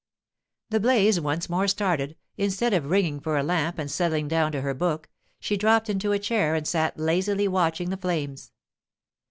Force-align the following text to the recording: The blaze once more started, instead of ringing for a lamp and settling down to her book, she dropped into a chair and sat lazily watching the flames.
The 0.71 0.79
blaze 0.79 1.19
once 1.21 1.47
more 1.47 1.67
started, 1.67 2.15
instead 2.35 2.73
of 2.73 2.89
ringing 2.89 3.19
for 3.19 3.37
a 3.37 3.43
lamp 3.43 3.77
and 3.77 3.91
settling 3.91 4.27
down 4.27 4.51
to 4.53 4.61
her 4.61 4.73
book, 4.73 5.09
she 5.39 5.55
dropped 5.57 5.91
into 5.91 6.11
a 6.11 6.17
chair 6.17 6.55
and 6.55 6.67
sat 6.67 6.97
lazily 6.97 7.47
watching 7.47 7.91
the 7.91 7.97
flames. 7.97 8.51